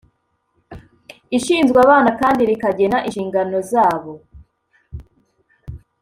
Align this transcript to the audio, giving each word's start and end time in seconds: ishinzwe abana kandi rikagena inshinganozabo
ishinzwe 1.37 1.77
abana 1.85 2.09
kandi 2.21 2.41
rikagena 2.49 2.97
inshinganozabo 3.07 4.11